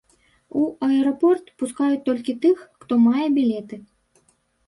У 0.59 0.61
аэрапорт 0.87 1.51
пускаюць 1.63 2.01
толькі 2.09 2.35
тых, 2.45 2.57
хто 2.85 2.93
мае 3.05 3.27
білеты. 3.37 3.75